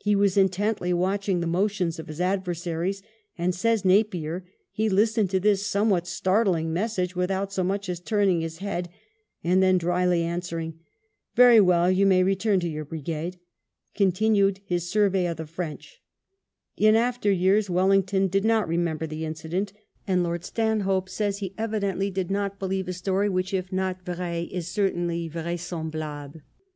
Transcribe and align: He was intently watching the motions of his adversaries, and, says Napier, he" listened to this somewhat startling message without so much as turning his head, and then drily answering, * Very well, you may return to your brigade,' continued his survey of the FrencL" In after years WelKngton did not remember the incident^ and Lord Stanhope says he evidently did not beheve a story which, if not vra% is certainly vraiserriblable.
He 0.00 0.16
was 0.16 0.36
intently 0.36 0.92
watching 0.92 1.38
the 1.38 1.46
motions 1.46 2.00
of 2.00 2.08
his 2.08 2.20
adversaries, 2.20 3.02
and, 3.38 3.54
says 3.54 3.84
Napier, 3.84 4.44
he" 4.72 4.88
listened 4.88 5.30
to 5.30 5.38
this 5.38 5.64
somewhat 5.64 6.08
startling 6.08 6.72
message 6.72 7.14
without 7.14 7.52
so 7.52 7.62
much 7.62 7.88
as 7.88 8.00
turning 8.00 8.40
his 8.40 8.58
head, 8.58 8.88
and 9.44 9.62
then 9.62 9.78
drily 9.78 10.24
answering, 10.24 10.80
* 11.06 11.34
Very 11.36 11.60
well, 11.60 11.88
you 11.88 12.04
may 12.04 12.24
return 12.24 12.58
to 12.58 12.68
your 12.68 12.84
brigade,' 12.84 13.38
continued 13.94 14.58
his 14.64 14.90
survey 14.90 15.24
of 15.28 15.36
the 15.36 15.44
FrencL" 15.44 15.98
In 16.76 16.96
after 16.96 17.30
years 17.30 17.68
WelKngton 17.68 18.28
did 18.28 18.44
not 18.44 18.66
remember 18.66 19.06
the 19.06 19.22
incident^ 19.22 19.70
and 20.04 20.24
Lord 20.24 20.44
Stanhope 20.44 21.08
says 21.08 21.38
he 21.38 21.54
evidently 21.56 22.10
did 22.10 22.28
not 22.28 22.58
beheve 22.58 22.88
a 22.88 22.92
story 22.92 23.28
which, 23.28 23.54
if 23.54 23.70
not 23.70 24.04
vra% 24.04 24.50
is 24.50 24.66
certainly 24.66 25.28
vraiserriblable. 25.30 26.40